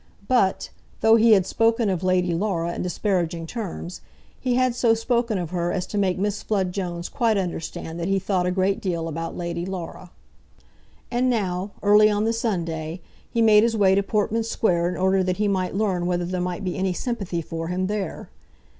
[0.27, 0.71] But,
[1.01, 4.01] though he had spoken of Lady Laura in disparaging terms,
[4.39, 8.07] he had so spoken of her as to make Miss Flood Jones quite understand that
[8.07, 10.09] he thought a great deal about Lady Laura.
[11.11, 15.23] And now, early on the Sunday, he made his way to Portman Square in order
[15.23, 18.31] that he might learn whether there might be any sympathy for him there.